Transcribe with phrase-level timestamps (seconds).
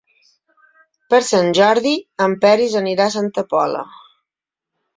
[1.13, 1.93] Per Sant Jordi
[2.27, 3.87] en Peris anirà a Santa Pola.